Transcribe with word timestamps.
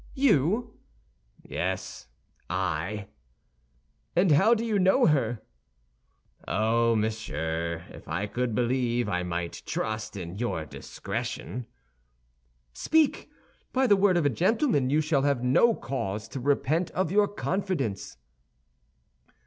"You?" 0.15 0.79
"Yes; 1.43 2.07
I." 2.49 3.05
"And 4.15 4.31
how 4.31 4.55
do 4.55 4.65
you 4.65 4.79
know 4.79 5.05
her?" 5.05 5.43
"Oh, 6.47 6.95
monsieur, 6.95 7.85
if 7.89 8.07
I 8.07 8.25
could 8.25 8.55
believe 8.55 9.07
I 9.07 9.21
might 9.21 9.61
trust 9.67 10.17
in 10.17 10.39
your 10.39 10.65
discretion." 10.65 11.67
"Speak! 12.73 13.29
By 13.73 13.85
the 13.85 13.95
word 13.95 14.17
of 14.17 14.25
a 14.25 14.29
gentleman, 14.31 14.89
you 14.89 15.01
shall 15.01 15.21
have 15.21 15.43
no 15.43 15.75
cause 15.75 16.27
to 16.29 16.39
repent 16.39 16.89
of 16.97 17.11
your 17.11 17.27
confidence." 17.27 18.17